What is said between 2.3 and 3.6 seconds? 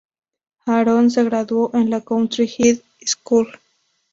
High School".